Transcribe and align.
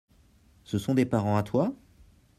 Ce 0.63 0.79
sont 0.79 0.95
des 0.95 1.05
parents 1.05 1.37
à 1.37 1.43
toi? 1.43 1.75